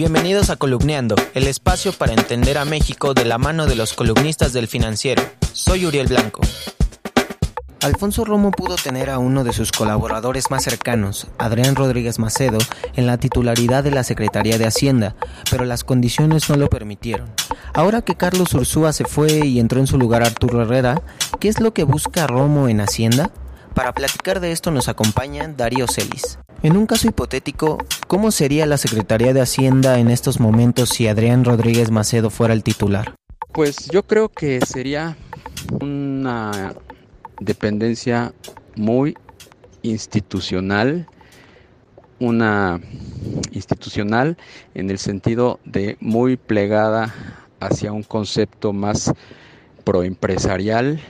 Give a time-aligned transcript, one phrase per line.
[0.00, 4.54] Bienvenidos a Columneando, el espacio para entender a México de la mano de los columnistas
[4.54, 5.22] del financiero.
[5.52, 6.40] Soy Uriel Blanco.
[7.82, 12.56] Alfonso Romo pudo tener a uno de sus colaboradores más cercanos, Adrián Rodríguez Macedo,
[12.96, 15.16] en la titularidad de la Secretaría de Hacienda,
[15.50, 17.30] pero las condiciones no lo permitieron.
[17.74, 21.02] Ahora que Carlos Ursúa se fue y entró en su lugar Arturo Herrera,
[21.40, 23.30] ¿qué es lo que busca Romo en Hacienda?
[23.74, 26.38] Para platicar de esto nos acompaña Darío Celis.
[26.62, 31.42] En un caso hipotético, ¿cómo sería la Secretaría de Hacienda en estos momentos si Adrián
[31.42, 33.14] Rodríguez Macedo fuera el titular?
[33.54, 35.16] Pues yo creo que sería
[35.80, 36.74] una
[37.40, 38.34] dependencia
[38.76, 39.16] muy
[39.80, 41.08] institucional,
[42.18, 42.78] una
[43.52, 44.36] institucional
[44.74, 47.14] en el sentido de muy plegada
[47.60, 49.14] hacia un concepto más
[49.82, 51.00] proempresarial,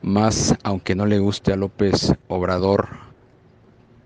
[0.00, 3.07] más, aunque no le guste a López Obrador,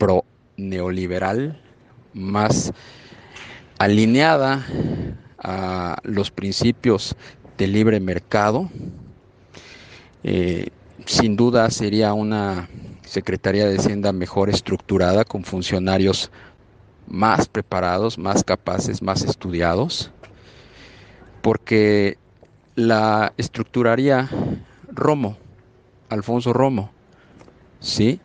[0.02, 0.24] pro
[0.56, 1.62] neoliberal,
[2.12, 2.72] más
[3.78, 4.66] alineada
[5.38, 7.14] a los principios
[7.56, 8.68] del libre mercado.
[10.24, 10.70] Eh,
[11.06, 12.68] sin duda sería una
[13.04, 16.32] Secretaría de Hacienda mejor estructurada, con funcionarios
[17.06, 20.10] más preparados, más capaces, más estudiados,
[21.42, 22.18] porque
[22.74, 24.28] la estructuraría
[24.88, 25.36] Romo,
[26.08, 26.90] Alfonso Romo,
[27.78, 28.18] ¿sí?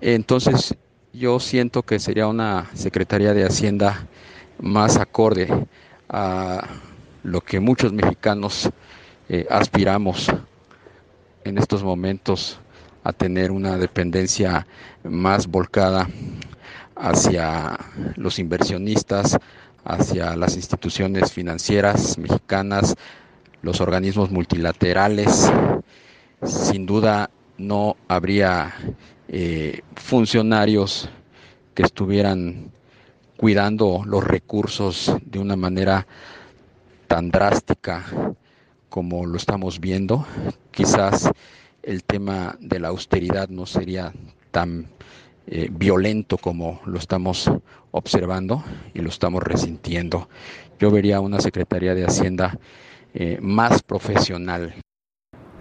[0.00, 0.74] Entonces
[1.16, 4.06] yo siento que sería una Secretaría de Hacienda
[4.60, 5.48] más acorde
[6.08, 6.68] a
[7.22, 8.68] lo que muchos mexicanos
[9.28, 10.28] eh, aspiramos
[11.44, 12.60] en estos momentos
[13.02, 14.66] a tener una dependencia
[15.04, 16.06] más volcada
[16.96, 17.78] hacia
[18.16, 19.38] los inversionistas,
[19.84, 22.94] hacia las instituciones financieras mexicanas,
[23.62, 25.50] los organismos multilaterales.
[26.42, 28.74] Sin duda no habría
[29.28, 31.08] eh, funcionarios
[31.74, 32.70] que estuvieran
[33.36, 36.06] cuidando los recursos de una manera
[37.06, 38.04] tan drástica
[38.88, 40.26] como lo estamos viendo.
[40.70, 41.30] Quizás
[41.82, 44.12] el tema de la austeridad no sería
[44.50, 44.88] tan
[45.46, 47.50] eh, violento como lo estamos
[47.92, 50.28] observando y lo estamos resintiendo.
[50.78, 52.58] Yo vería una Secretaría de Hacienda
[53.14, 54.74] eh, más profesional.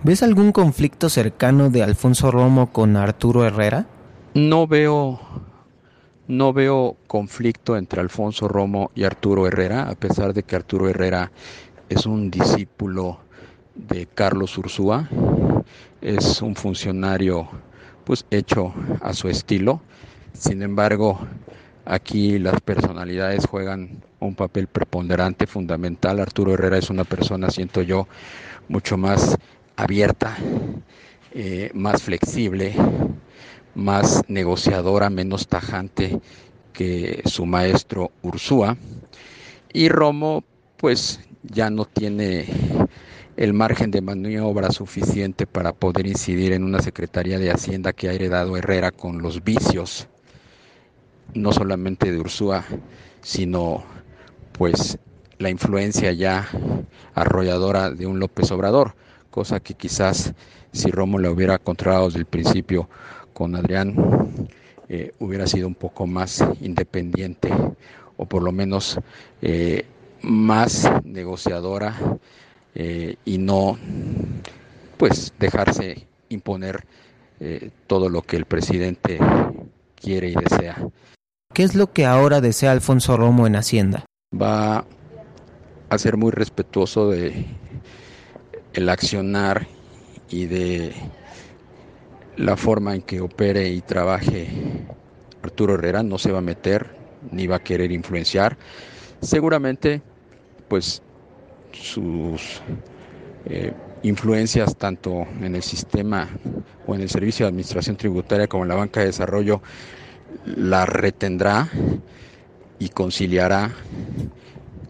[0.04, 3.88] ¿Ves algún conflicto cercano de Alfonso Romo con Arturo Herrera?
[4.34, 5.20] No veo
[6.28, 11.32] no veo conflicto entre Alfonso Romo y Arturo Herrera, a pesar de que Arturo Herrera
[11.88, 13.20] es un discípulo
[13.76, 15.08] de Carlos Ursúa,
[16.02, 17.48] es un funcionario
[18.04, 19.82] pues hecho a su estilo.
[20.34, 21.20] Sin embargo,
[21.86, 26.20] aquí las personalidades juegan un papel preponderante, fundamental.
[26.20, 28.08] Arturo Herrera es una persona, siento yo,
[28.68, 29.38] mucho más
[29.76, 30.36] abierta,
[31.32, 32.76] eh, más flexible,
[33.74, 36.20] más negociadora, menos tajante
[36.74, 38.78] que su maestro Ursúa.
[39.74, 40.44] Y Romo,
[40.78, 42.46] pues ya no tiene
[43.38, 48.14] el margen de maniobra suficiente para poder incidir en una Secretaría de Hacienda que ha
[48.14, 50.08] heredado Herrera con los vicios,
[51.34, 52.64] no solamente de Ursúa,
[53.22, 53.84] sino
[54.54, 54.98] pues
[55.38, 56.48] la influencia ya
[57.14, 58.96] arrolladora de un López Obrador,
[59.36, 60.34] cosa que quizás
[60.72, 62.88] si Romo la hubiera controlado desde el principio
[63.34, 63.94] con Adrián,
[64.88, 67.52] eh, hubiera sido un poco más independiente
[68.16, 68.98] o por lo menos
[69.42, 69.86] eh,
[70.22, 71.98] más negociadora
[72.76, 73.78] eh, y no
[74.96, 76.86] pues dejarse imponer
[77.86, 79.20] todo lo que el presidente
[79.96, 80.78] quiere y desea.
[81.54, 84.06] ¿Qué es lo que ahora desea Alfonso Romo en Hacienda?
[84.34, 84.86] Va
[85.90, 87.46] a ser muy respetuoso de
[88.76, 89.68] el accionar
[90.30, 90.94] y de
[92.38, 94.48] la forma en que opere y trabaje
[95.42, 96.96] Arturo Herrera no se va a meter
[97.32, 98.58] ni va a querer influenciar.
[99.22, 100.02] Seguramente,
[100.68, 101.02] pues
[101.72, 102.62] sus
[103.46, 106.30] eh, influencias tanto en el sistema
[106.86, 109.62] o en el servicio de administración tributaria como en la banca de desarrollo
[110.46, 111.70] la retendrá
[112.80, 113.72] y conciliará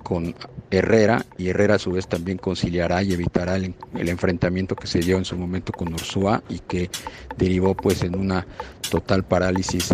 [0.03, 0.33] con
[0.71, 5.17] Herrera y Herrera a su vez también conciliará y evitará el, enfrentamiento que se dio
[5.17, 6.89] en su momento con Ursúa y que
[7.37, 8.45] derivó pues en una
[8.89, 9.93] total parálisis